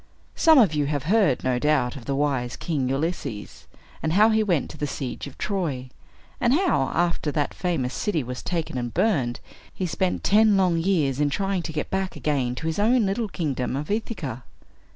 Some 0.35 0.57
of 0.57 0.73
you 0.73 0.87
have 0.87 1.03
heard, 1.03 1.43
no 1.43 1.59
doubt, 1.59 1.95
of 1.95 2.05
the 2.05 2.15
wise 2.15 2.55
King 2.55 2.89
Ulysses, 2.89 3.67
and 4.01 4.13
how 4.13 4.29
he 4.29 4.41
went 4.41 4.71
to 4.71 4.77
the 4.79 4.87
siege 4.87 5.27
of 5.27 5.37
Troy, 5.37 5.91
and 6.39 6.55
how, 6.55 6.89
after 6.91 7.31
that 7.33 7.53
famous 7.53 7.93
city 7.93 8.23
was 8.23 8.41
taken 8.41 8.79
and 8.79 8.91
burned, 8.91 9.39
he 9.71 9.85
spent 9.85 10.23
ten 10.23 10.57
long 10.57 10.79
years 10.79 11.19
in 11.19 11.29
trying 11.29 11.61
to 11.61 11.71
get 11.71 11.91
back 11.91 12.15
again 12.15 12.55
to 12.55 12.65
his 12.65 12.79
own 12.79 13.05
little 13.05 13.27
kingdom 13.29 13.75
of 13.75 13.91
Ithaca. 13.91 14.43